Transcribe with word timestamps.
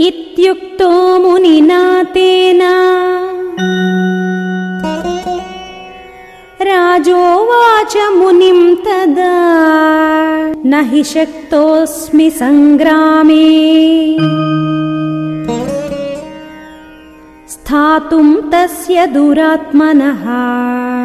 इत्युक्तो 0.00 1.18
मुनिना 1.18 2.02
तेन 2.02 2.60
राजोवाच 6.62 7.96
मुनिम् 7.96 8.76
तदा। 8.76 9.36
न 10.66 10.88
हि 10.92 11.04
शक्तोऽस्मि 11.04 12.30
सङ्ग्रामे। 12.30 13.48
स्थातुम् 17.48 18.52
तस्य 18.52 19.06
दुरात्मनः। 19.06 20.96